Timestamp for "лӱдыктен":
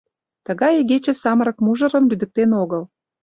2.09-2.51